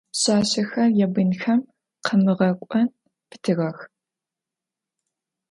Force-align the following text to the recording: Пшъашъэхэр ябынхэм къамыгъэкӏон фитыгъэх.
Пшъашъэхэр 0.13 0.89
ябынхэм 1.05 1.59
къамыгъэкӏон 2.05 2.87
фитыгъэх. 3.27 3.77